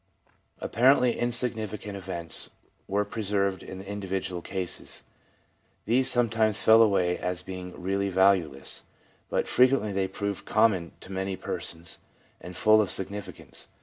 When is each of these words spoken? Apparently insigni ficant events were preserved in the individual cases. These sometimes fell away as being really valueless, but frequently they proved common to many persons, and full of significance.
Apparently 0.59 1.13
insigni 1.13 1.67
ficant 1.67 1.93
events 1.93 2.49
were 2.87 3.05
preserved 3.05 3.61
in 3.61 3.77
the 3.77 3.87
individual 3.87 4.41
cases. 4.41 5.03
These 5.85 6.09
sometimes 6.09 6.59
fell 6.63 6.81
away 6.81 7.19
as 7.19 7.43
being 7.43 7.79
really 7.79 8.09
valueless, 8.09 8.81
but 9.29 9.47
frequently 9.47 9.91
they 9.91 10.07
proved 10.07 10.45
common 10.47 10.93
to 11.01 11.11
many 11.11 11.35
persons, 11.35 11.99
and 12.39 12.55
full 12.55 12.81
of 12.81 12.89
significance. 12.89 13.67